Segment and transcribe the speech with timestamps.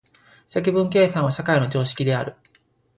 [0.47, 2.35] 積分計算は社会の常識である。